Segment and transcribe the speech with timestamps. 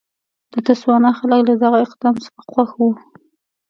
[0.53, 2.89] د تسوانا خلک له دغه اقدام څخه خوښ وو.